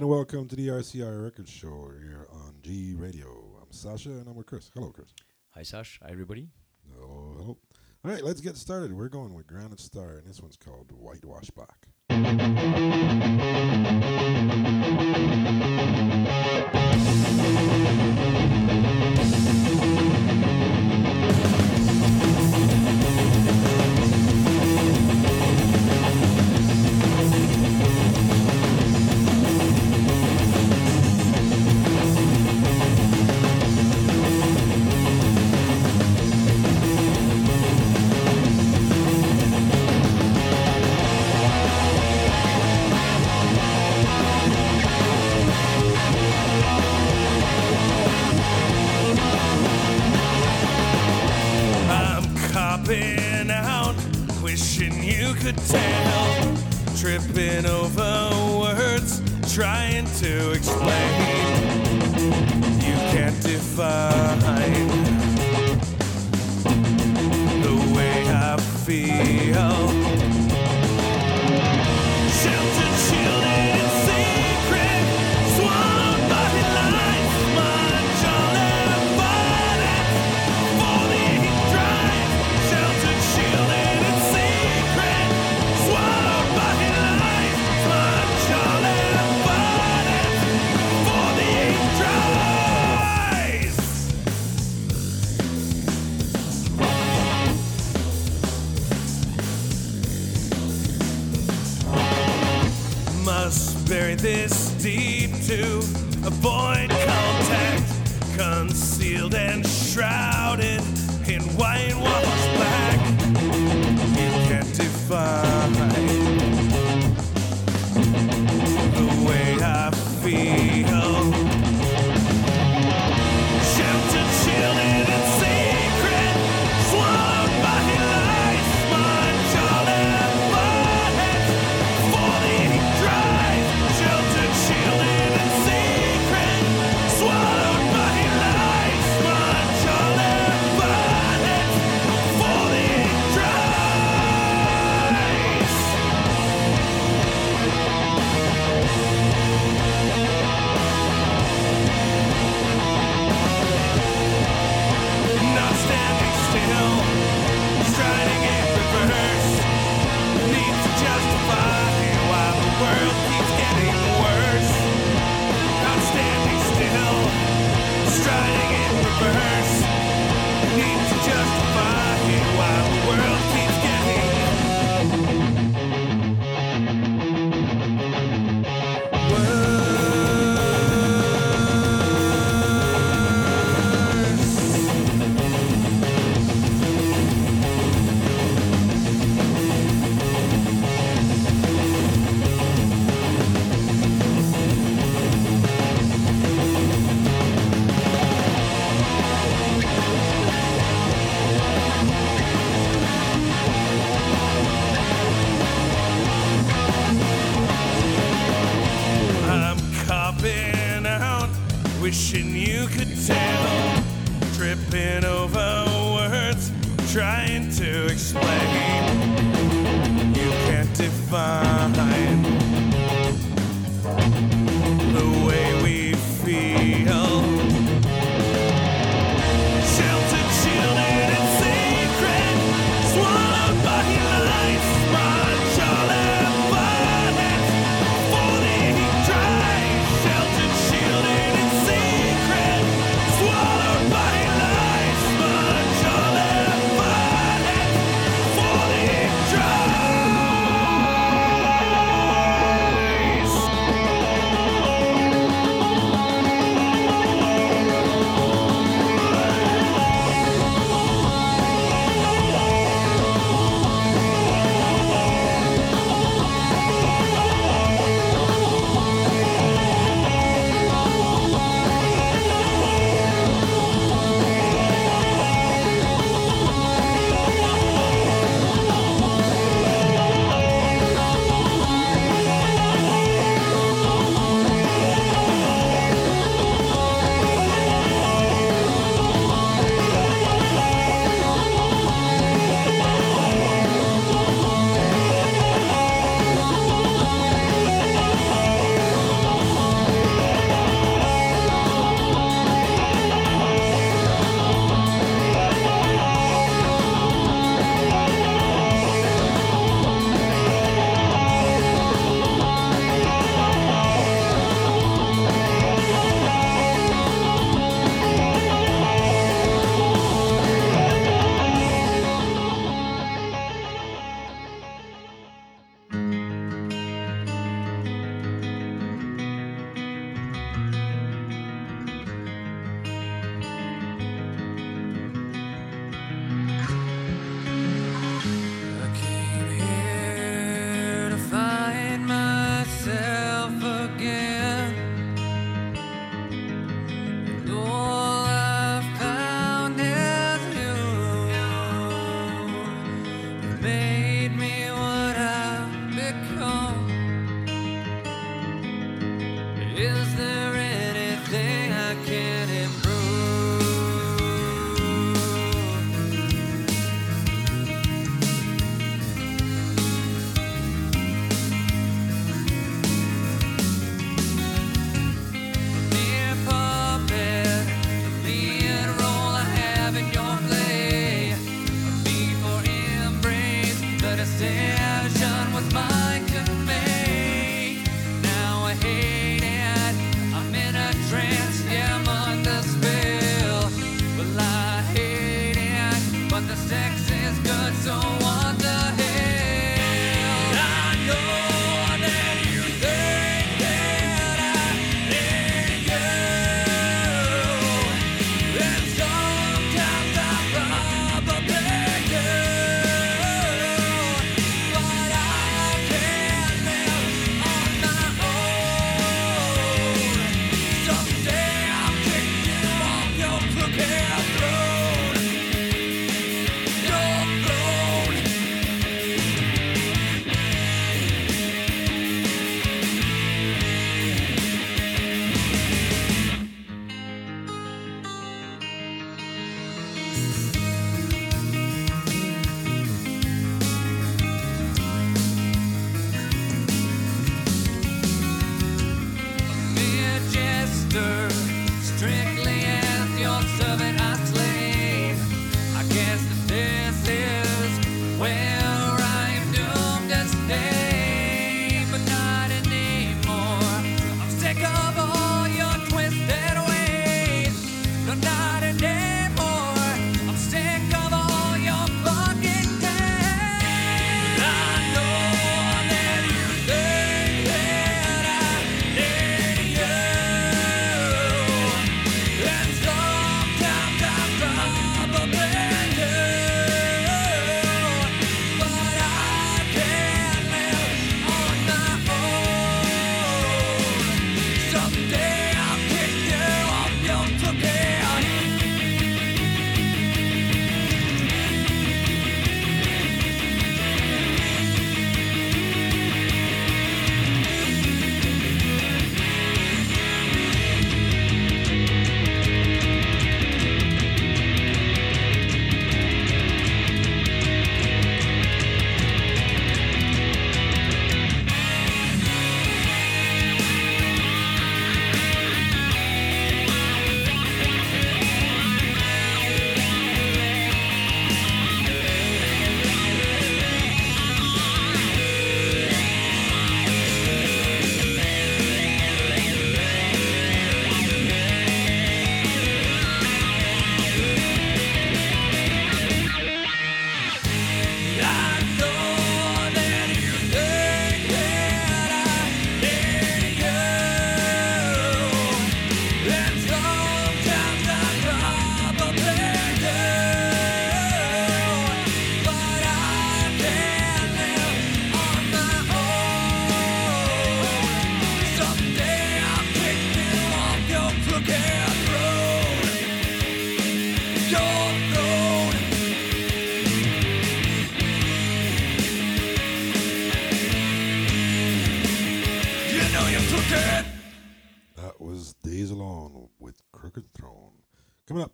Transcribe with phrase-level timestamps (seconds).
[0.00, 3.28] and welcome to the RCR Record Show here on G Radio.
[3.60, 4.70] I'm Sasha and I'm with Chris.
[4.72, 5.12] Hello, Chris.
[5.50, 5.98] Hi, Sasha.
[6.02, 6.48] Hi, everybody.
[6.90, 7.58] Hello, hello.
[8.02, 8.94] All right, let's get started.
[8.94, 11.88] We're going with Granite Star, and this one's called Whitewash Back.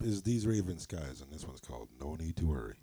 [0.07, 2.77] is These Raven Skies, and this one's called No Need to Worry.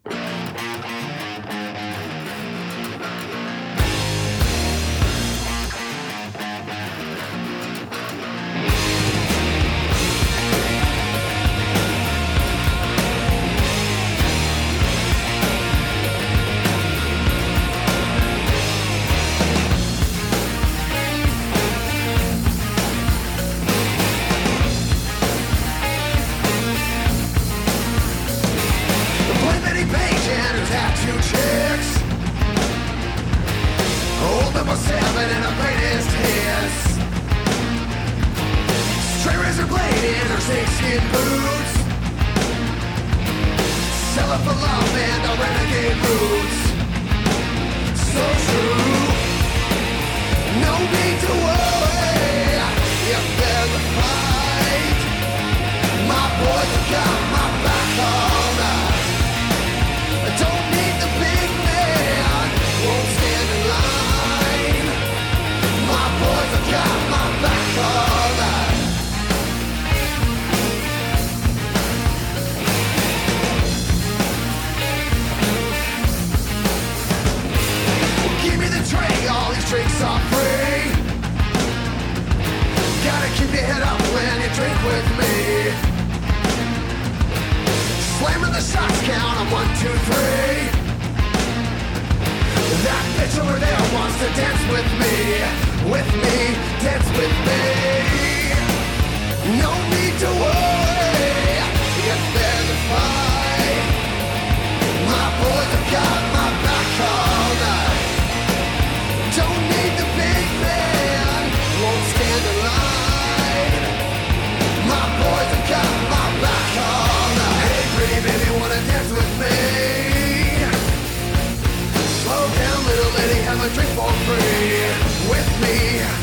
[123.64, 125.30] A drink for free.
[125.30, 126.23] With me,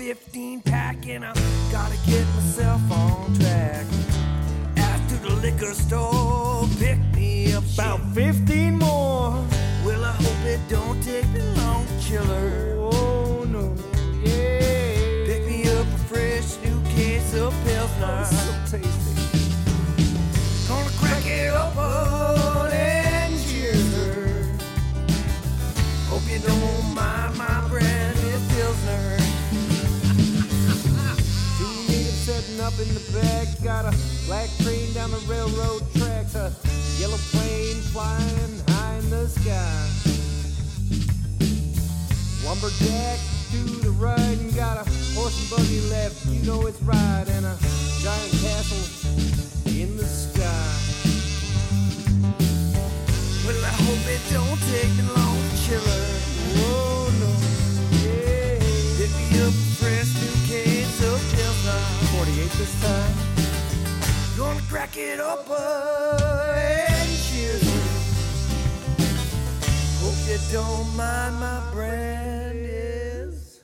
[0.00, 1.34] 15 pack and I
[1.70, 3.84] gotta get myself on track.
[4.78, 9.44] After the liquor store, pick me up about 15 more.
[9.84, 12.76] Well, I hope it don't take me long, killer.
[12.78, 13.74] Oh no,
[14.24, 15.26] yeah.
[15.26, 18.24] Pick me up a fresh new case of Pilsner.
[18.24, 19.19] Oh, so tasty.
[32.60, 33.48] Up in the back.
[33.62, 33.96] Got a
[34.26, 36.34] black train down the railroad tracks.
[36.34, 36.52] A
[37.00, 39.88] yellow plane flying high in the sky.
[42.44, 43.18] Lumberjack
[43.52, 44.84] to the right and got a
[45.16, 46.26] horse and buggy left.
[46.26, 47.56] You know it's right and a
[48.02, 48.84] giant castle
[49.66, 50.76] in the sky.
[53.46, 56.06] Well, I hope it don't take me long to chill her.
[56.60, 57.30] Whoa, no.
[58.04, 58.60] Yeah.
[59.00, 60.39] Hit me up fresh new.
[62.16, 63.14] 48 this time.
[64.36, 67.62] Gonna crack it open and cheers.
[70.00, 73.62] Hope you don't mind my brand is.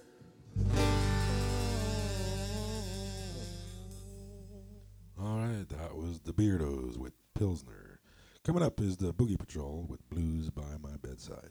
[5.18, 8.00] All right, that was the Beardos with Pilsner.
[8.44, 11.50] Coming up is the Boogie Patrol with Blues by My Bedside.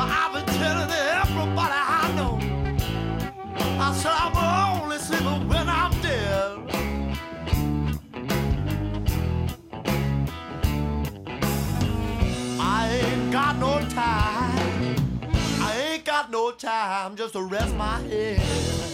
[0.00, 2.38] I've been telling everybody I know.
[3.80, 6.58] I said I'm only sleeping when I'm dead.
[12.60, 14.96] I ain't got no time.
[15.60, 18.87] I ain't got no time just to rest my head.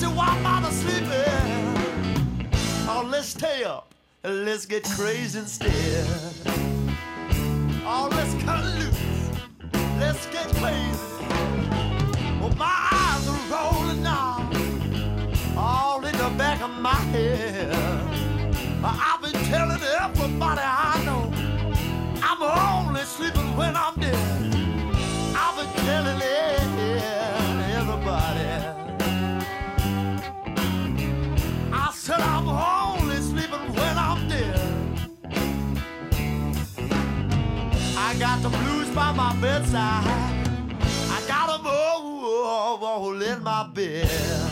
[0.00, 1.10] Said, why I sleeping?
[2.88, 3.92] Oh, let's stay up
[4.24, 6.06] and let's get crazy instead.
[7.84, 8.98] Oh, let's cut loose.
[9.98, 10.98] Let's get crazy.
[12.40, 14.50] Well, my eyes are rolling now,
[15.54, 17.70] all in the back of my head.
[18.82, 21.30] I've been telling everybody I know
[22.22, 24.16] I'm only sleeping when I'm dead.
[25.36, 26.20] I've been telling
[38.42, 40.04] got the blues by my bedside.
[40.06, 44.49] I got them all, all in my bed.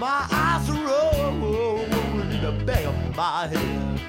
[0.00, 4.00] My eyes are rolling in the back of my head.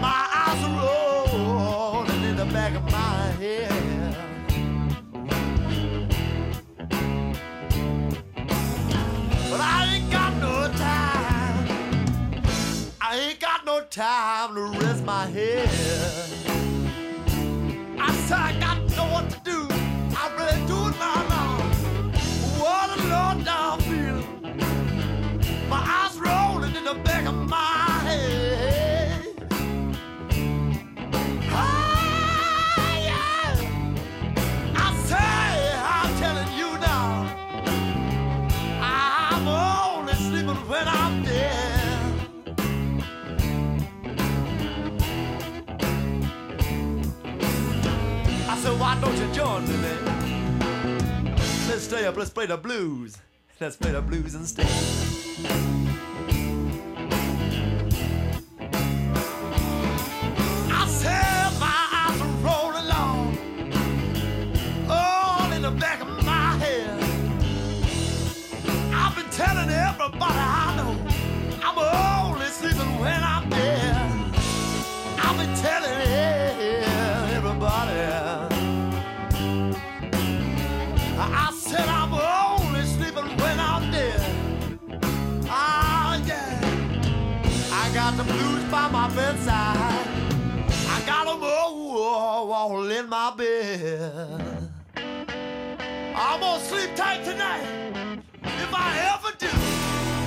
[0.00, 4.16] My eyes are rolling in the back of my head.
[9.50, 11.66] But I ain't got no time.
[13.00, 16.07] I ain't got no time to rest my head.
[51.88, 53.16] stay up, let's play the blues.
[53.60, 54.66] Let's play the blues instead.
[60.70, 63.38] I said my eyes are rolling along,
[64.90, 67.02] all in the back of my head.
[68.92, 70.94] I've been telling everybody I know
[71.62, 71.78] I'm
[72.34, 73.37] only sleeping when I
[89.30, 90.06] inside.
[90.88, 94.70] I got them all, all in my bed.
[94.96, 97.64] I'm gonna sleep tight tonight.
[98.42, 99.46] If I ever do,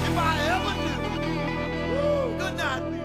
[0.07, 2.37] if I ever do.
[2.37, 3.00] Good night.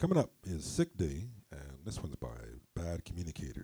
[0.00, 2.28] Coming up is Sick Day, and this one's by
[2.76, 3.57] Bad Communicator.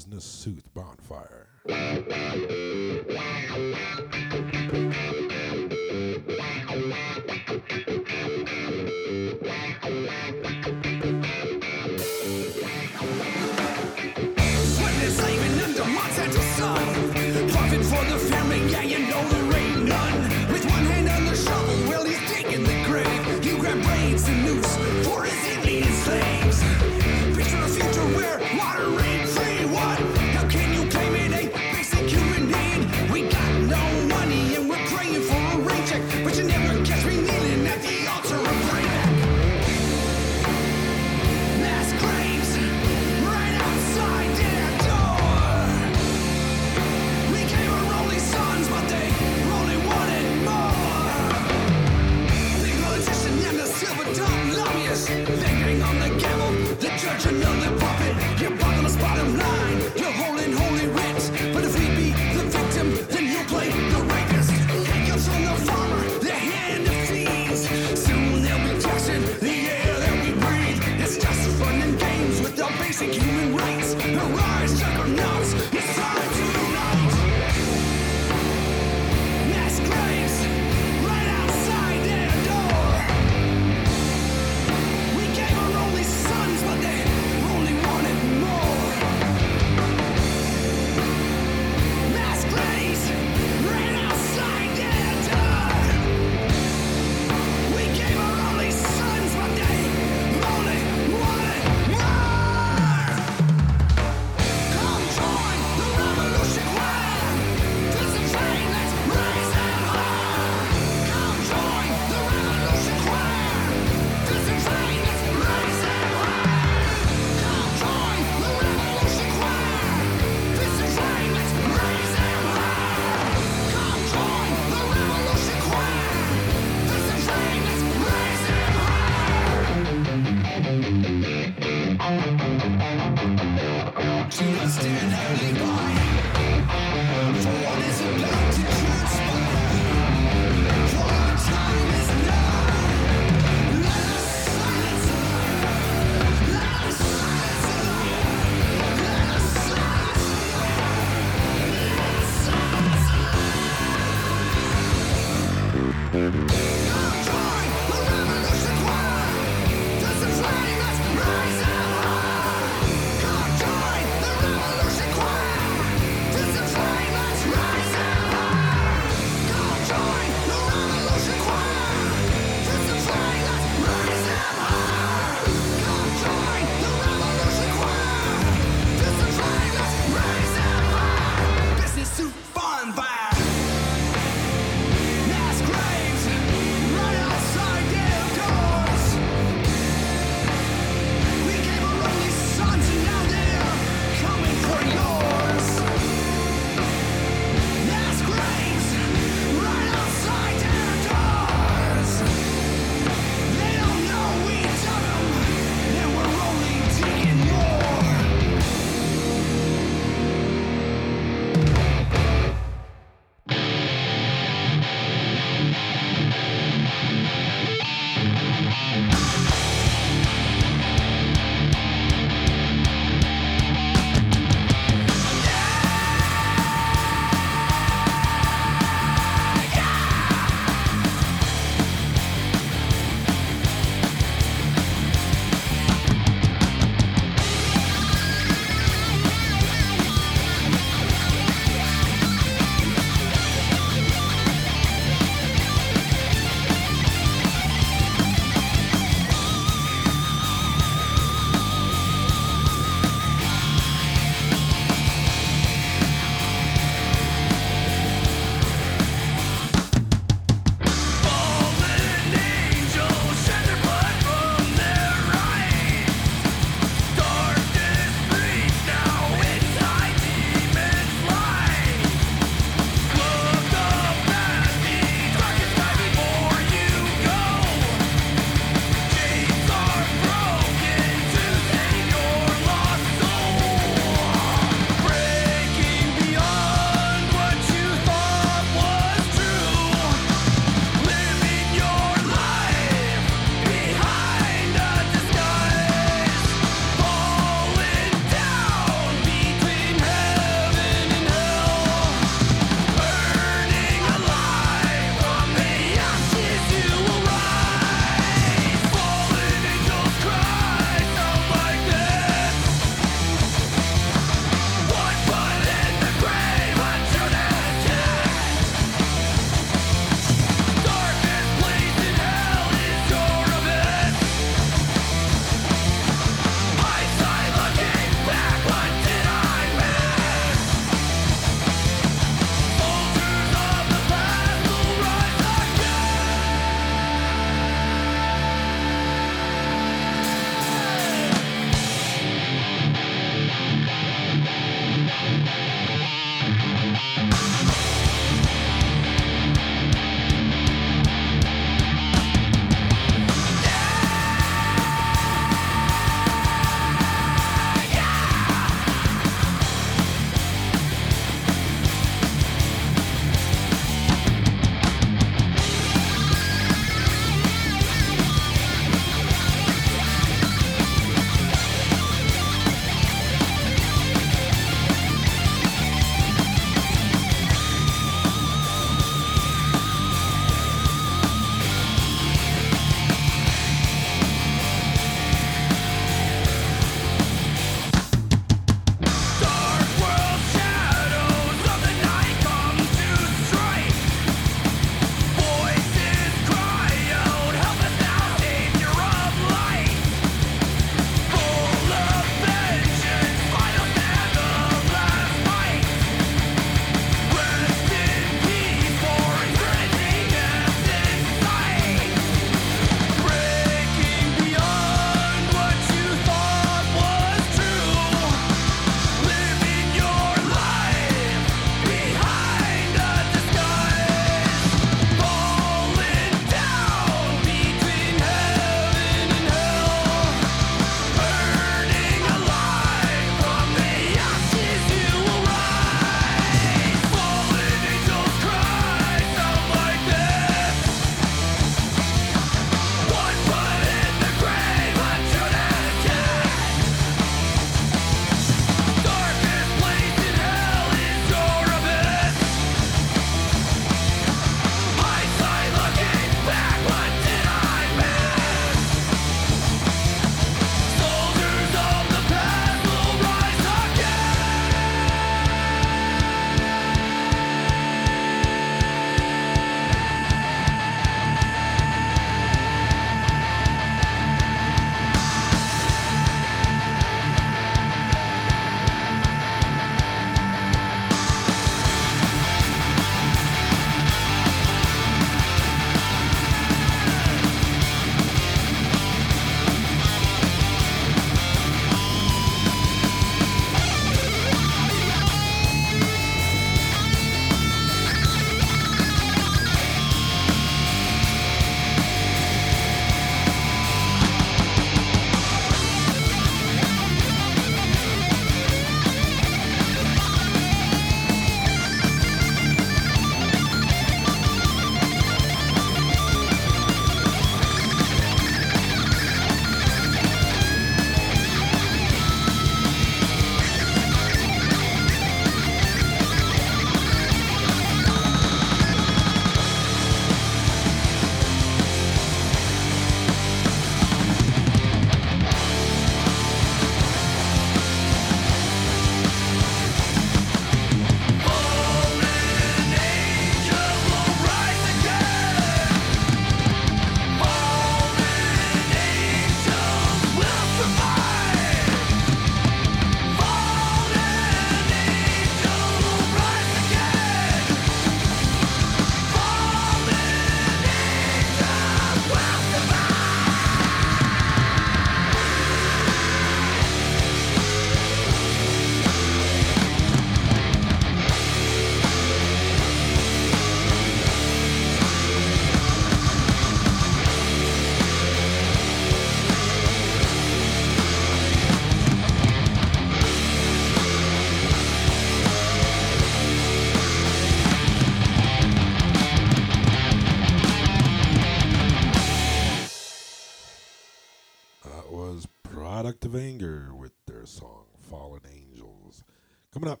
[597.44, 599.22] Their song Fallen Angels.
[599.70, 600.00] Coming up,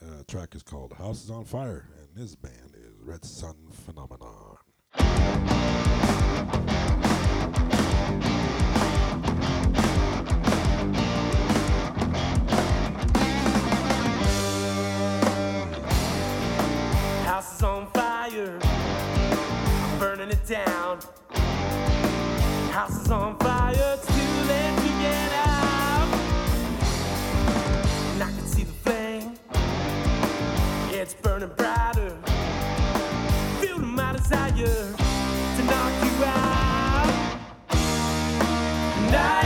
[0.00, 4.58] uh, track is called House is on Fire, and this band is Red Sun Phenomenon.
[17.24, 18.60] House is on fire.
[18.62, 21.00] I'm burning it down.
[22.70, 23.74] House is on fire.
[23.74, 25.55] It's too late to get out.
[30.98, 32.16] It's burning brighter.
[33.60, 37.38] Feel my desire to knock you out.
[39.12, 39.45] I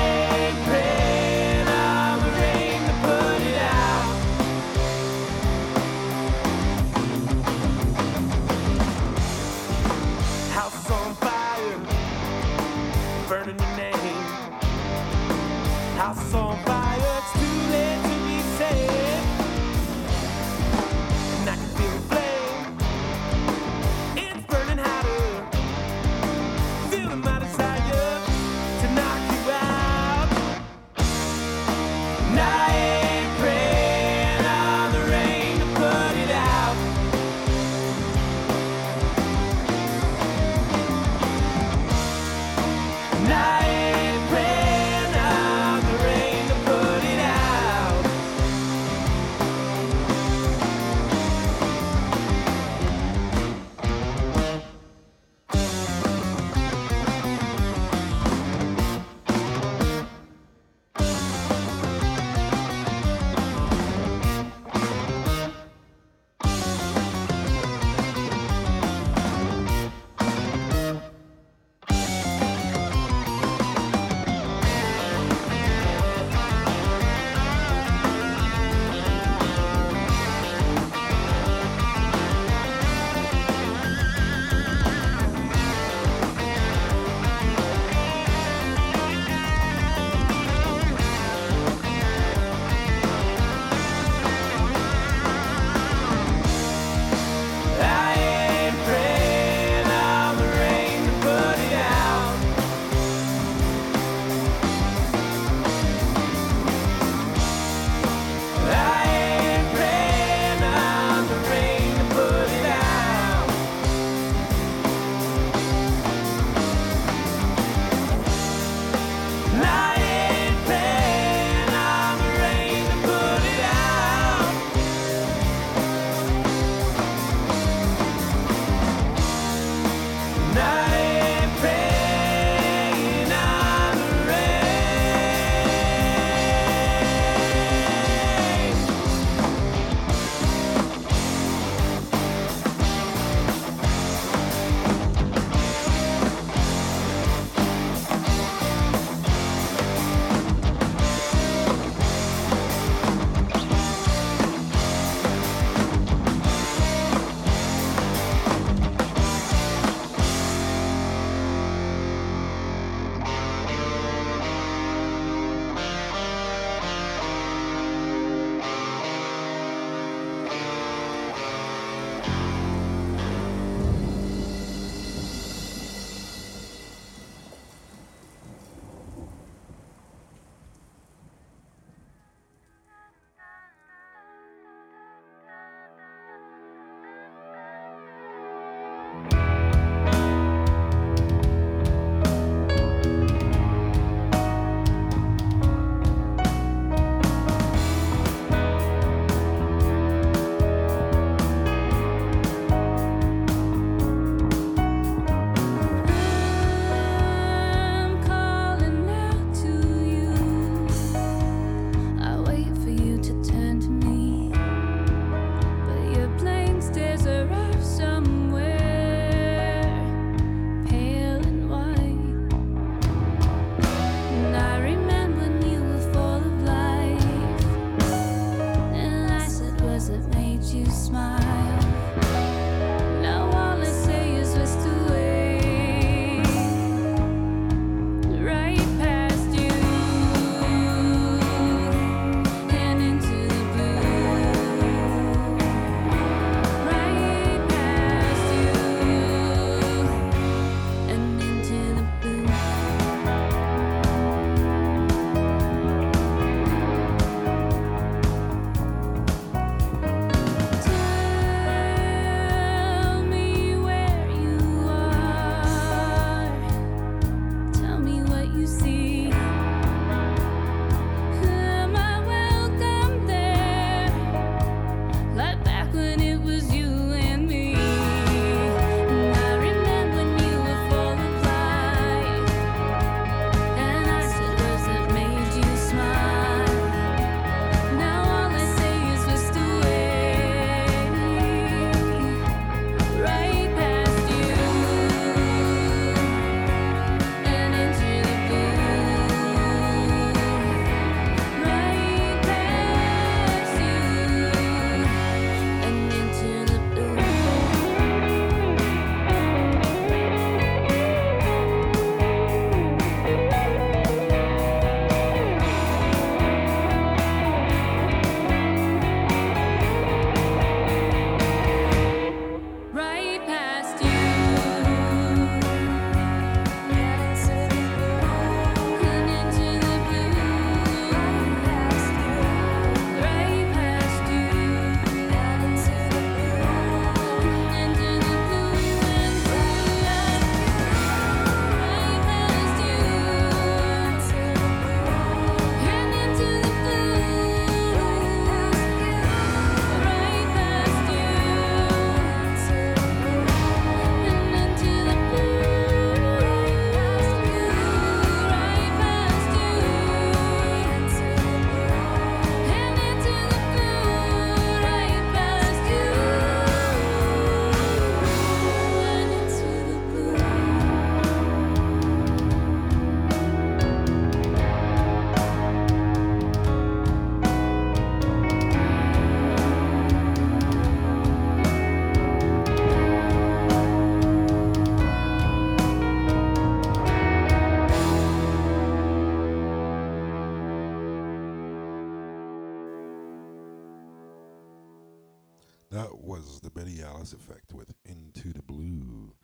[395.91, 399.35] That was the Betty Alice effect with Into the Blue.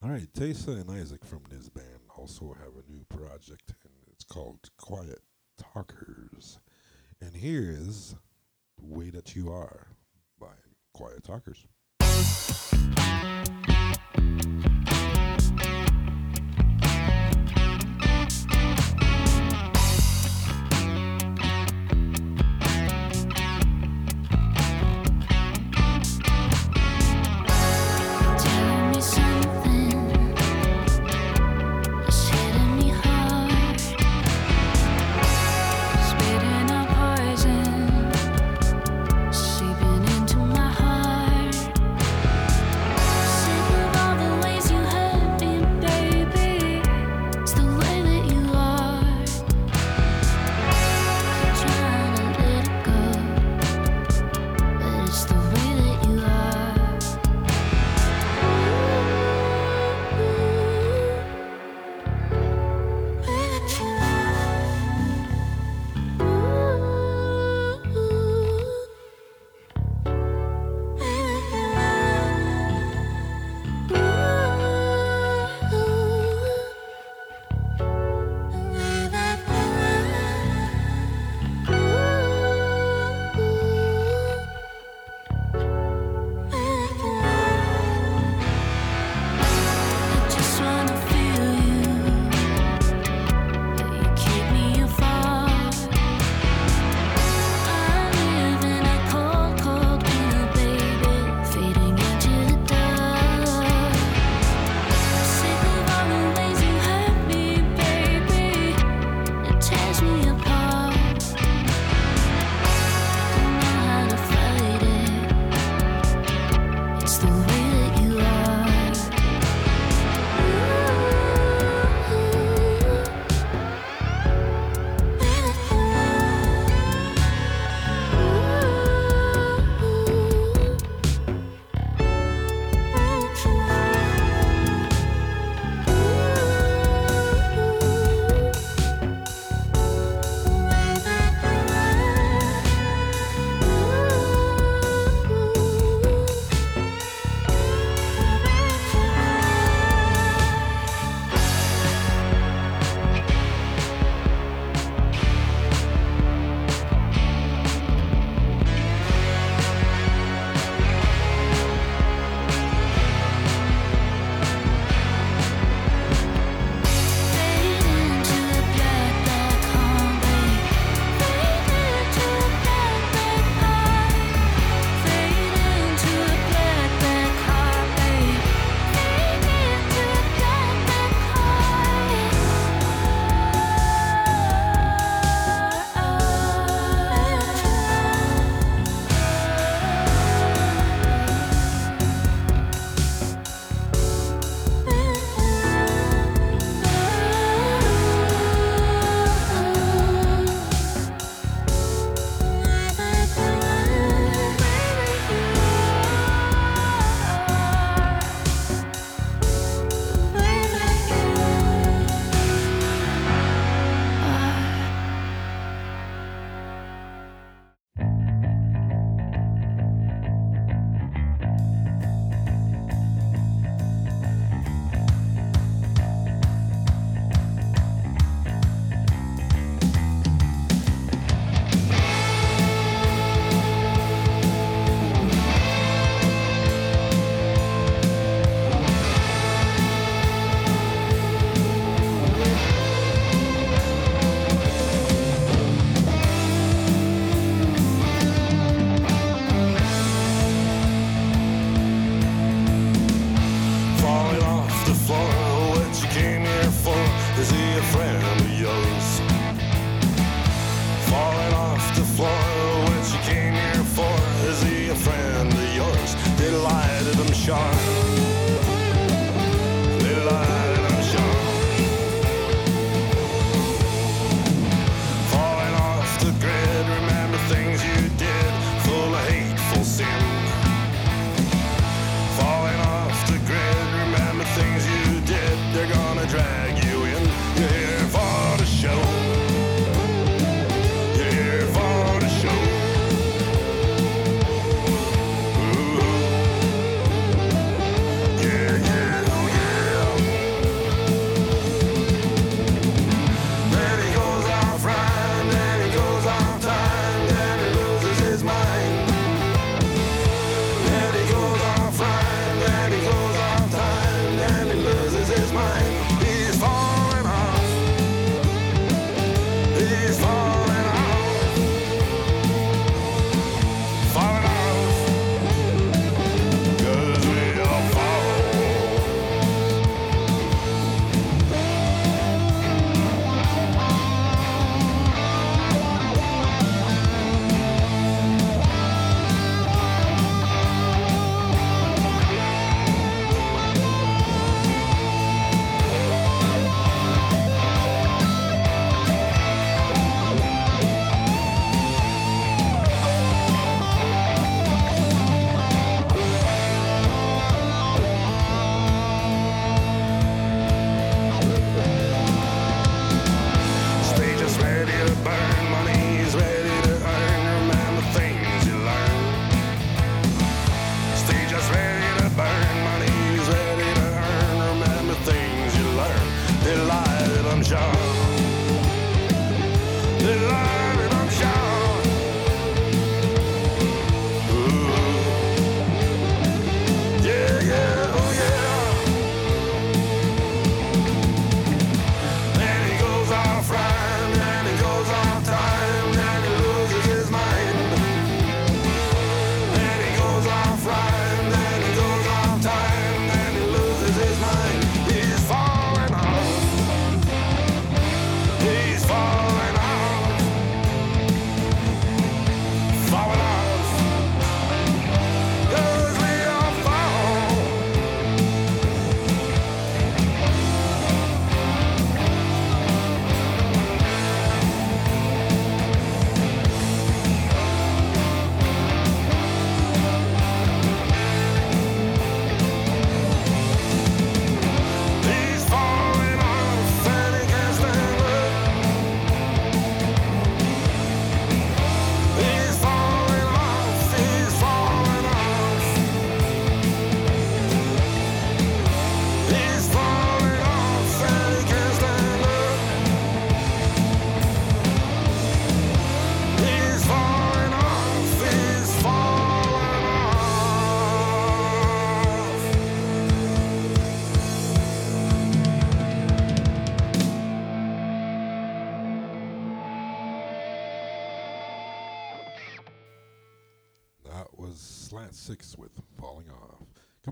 [0.00, 1.86] All right, Tesa and Isaac from this band
[2.16, 5.18] also have a new project, and it's called Quiet
[5.58, 6.60] Talkers.
[7.20, 8.14] And here is
[8.78, 9.88] The Way That You Are
[10.38, 10.54] by
[10.94, 11.66] Quiet Talkers.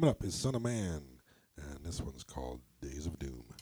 [0.05, 1.01] Coming up is Son of Man,
[1.57, 3.54] and this one's called Days of Doom.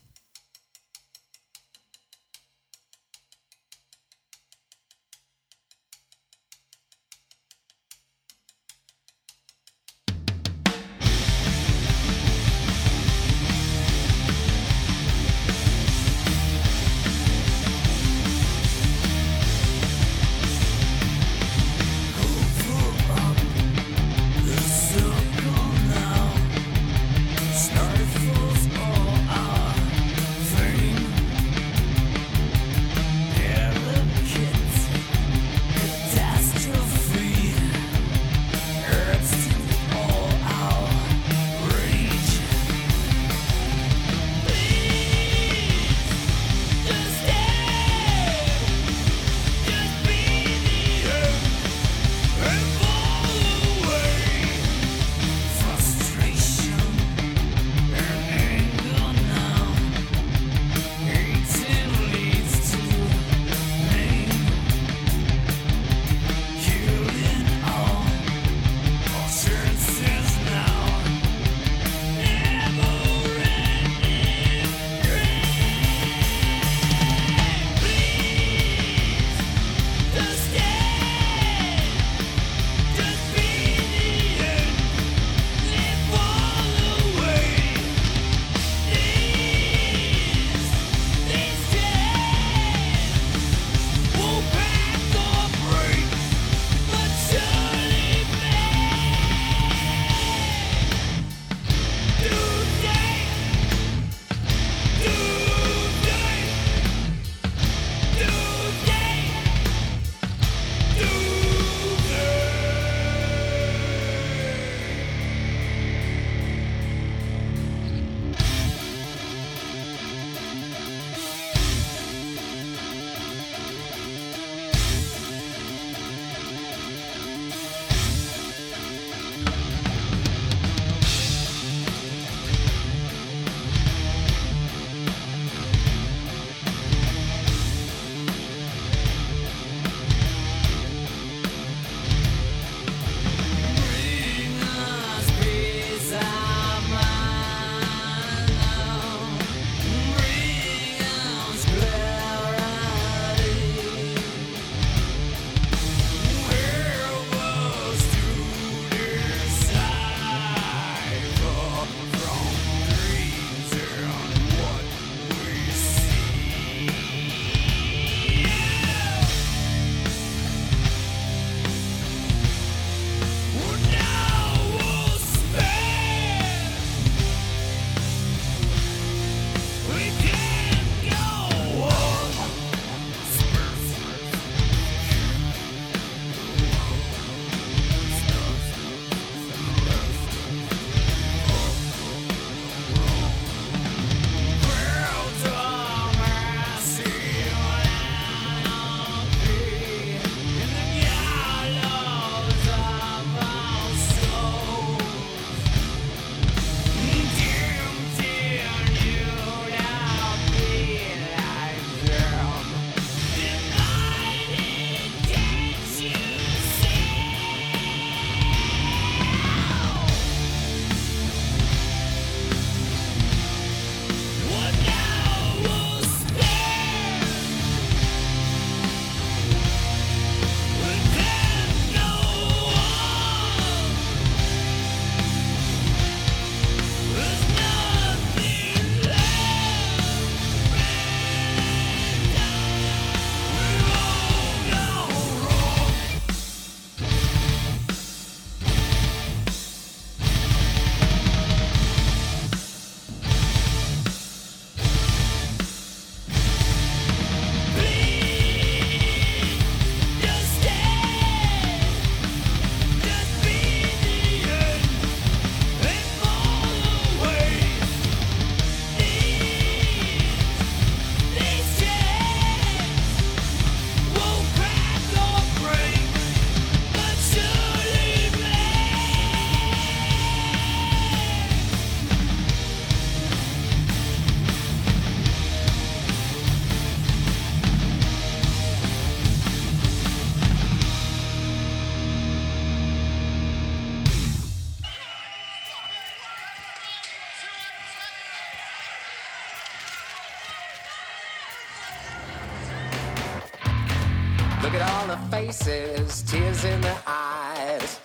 [305.52, 308.00] Faces, tears in their eyes.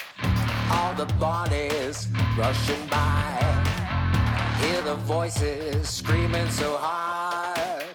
[0.72, 2.08] All the bodies
[2.38, 3.34] rushing by.
[4.62, 7.86] Hear the voices screaming so hard.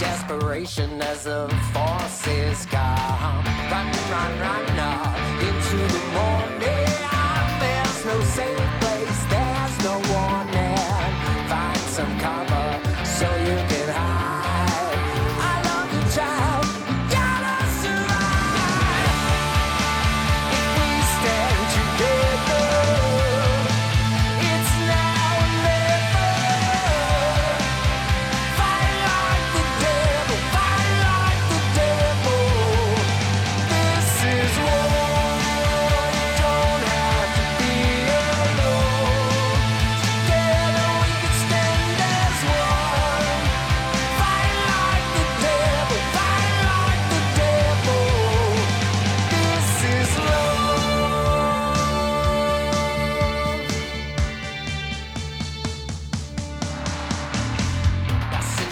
[0.00, 3.44] Desperation as the forces come.
[3.70, 6.37] Run, run, run now into the morning.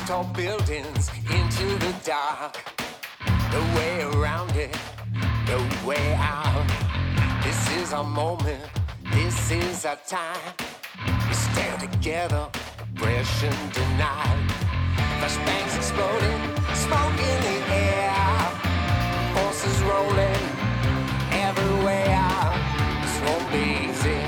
[0.06, 2.56] Tall buildings into the dark.
[3.50, 4.72] No way around it,
[5.48, 6.64] no way out.
[7.42, 8.62] This is our moment,
[9.12, 10.54] this is our time.
[11.26, 14.48] We stand together, oppression denied.
[15.18, 16.40] Flashbangs exploding,
[16.74, 18.38] smoke in the air.
[19.34, 20.44] Forces rolling
[21.32, 22.30] everywhere.
[23.02, 24.20] This won't be easy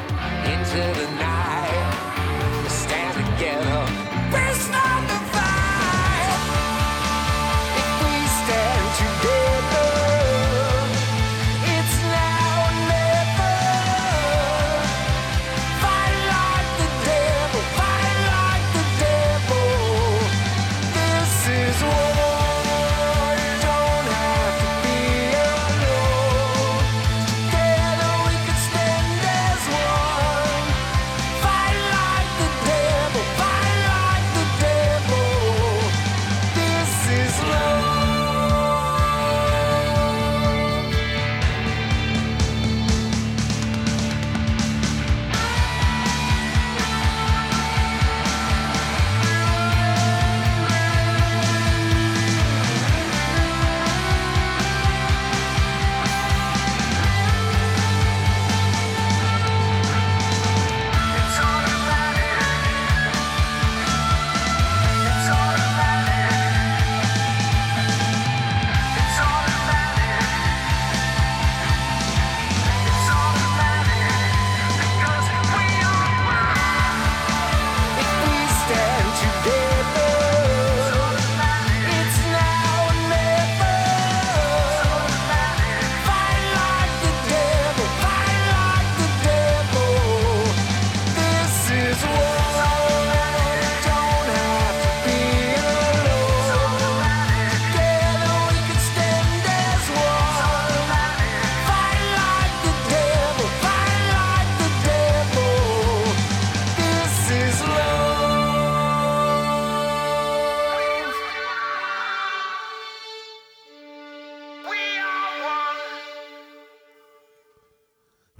[0.52, 1.67] into the night.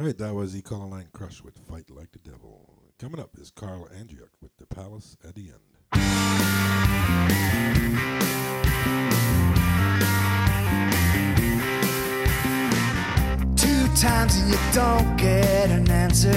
[0.01, 2.73] All right, that was Econoline Crush with Fight Like the Devil.
[3.01, 5.59] Coming up is Carl Andriuk with The Palace at the End.
[13.57, 16.31] Two times and you don't get an answer.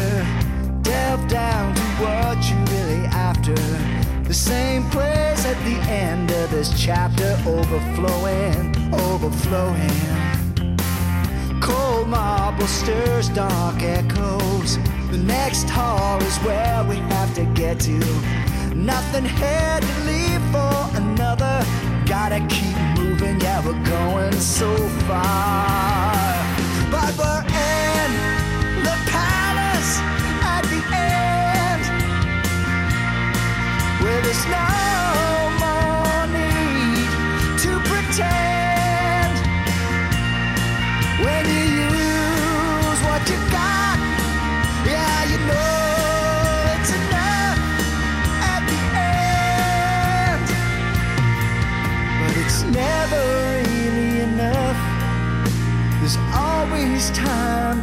[0.81, 3.53] Delve down to what you really after.
[4.23, 10.30] The same place at the end of this chapter, overflowing, overflowing.
[12.01, 14.77] Cold marble stirs dark echoes.
[15.11, 17.99] The next hall is where we have to get to.
[18.73, 21.63] Nothing here to leave for another.
[22.07, 24.75] Gotta keep moving, yeah, we're going so
[25.05, 26.20] far.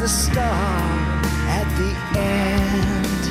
[0.08, 0.88] the star
[1.58, 3.24] at the end.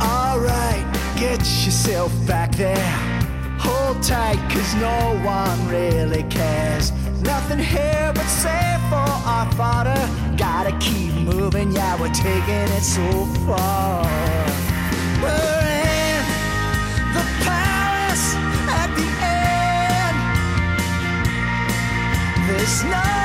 [0.00, 0.84] Alright,
[1.16, 2.76] get yourself back there.
[3.58, 6.92] Hold tight, cause no one really cares.
[7.22, 9.98] Nothing here but safe for our father.
[10.36, 11.09] Gotta keep
[11.52, 14.04] moving, yeah, we're taking it so far.
[15.22, 16.24] We're in
[17.14, 18.34] the palace
[18.68, 20.16] at the end.
[22.48, 23.19] There's no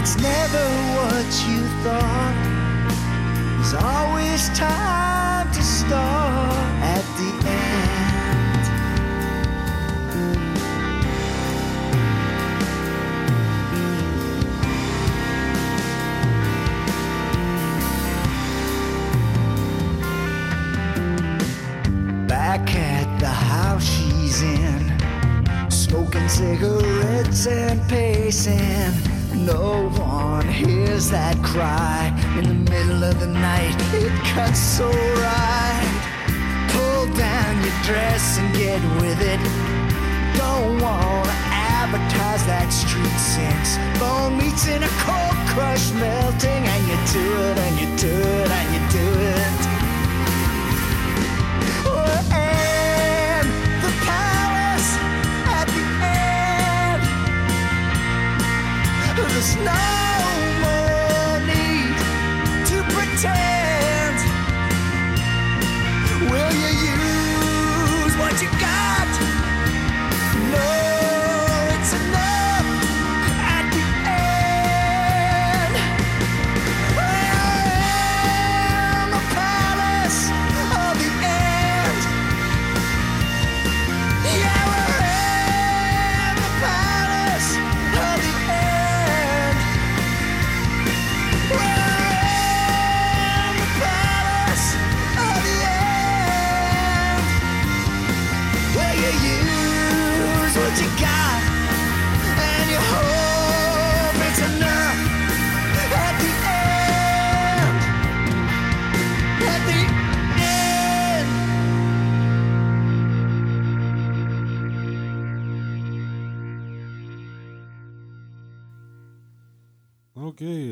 [0.00, 0.64] it's never
[0.96, 2.36] what you thought.
[3.56, 8.66] There's always time to start at the end.
[22.26, 24.98] Back at the house she's in,
[25.70, 29.09] smoking cigarettes and pacing.
[29.40, 33.74] No one hears that cry in the middle of the night.
[33.94, 36.68] It cuts so right.
[36.68, 39.40] Pull down your dress and get with it.
[40.36, 43.78] Don't wanna advertise that street sense.
[43.98, 48.50] Bone meets in a cold crush melting, and you do it, and you do it,
[48.50, 49.79] and you do it.
[59.50, 59.99] There's no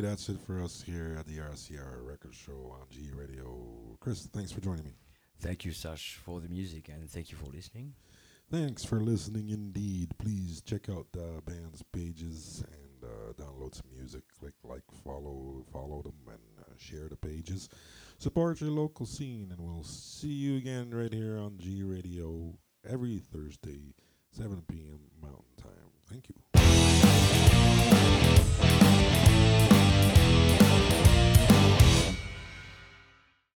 [0.08, 3.94] that's it for us here at the RCR Record Show on G Radio.
[4.00, 4.94] Chris, thanks for joining me.
[5.38, 7.92] Thank you, Sash, for the music, and thank you for listening.
[8.50, 10.16] Thanks for listening indeed.
[10.16, 14.22] Please check out the band's pages and uh, download some music.
[14.40, 17.68] Click like, follow, follow them, and uh, share the pages.
[18.18, 22.54] Support your local scene, and we'll see you again right here on G Radio
[22.88, 23.92] every Thursday,
[24.32, 25.00] 7 p.m.
[25.20, 25.92] Mountain Time.
[26.08, 26.36] Thank you.